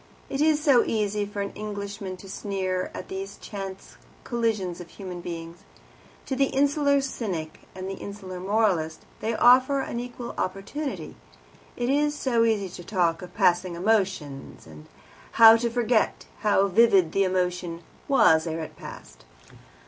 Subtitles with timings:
[0.31, 5.21] It is so easy for an Englishman to sneer at these chance collisions of human
[5.21, 5.59] beings.
[6.25, 11.17] To the insular cynic and the insular moralist they offer an equal opportunity.
[11.77, 14.87] It is so easy to talk of "passing emotion," and
[15.33, 19.25] how to forget how vivid the emotion was ere it passed.